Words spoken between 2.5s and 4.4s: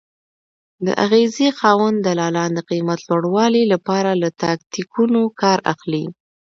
د قیمت لوړوالي لپاره له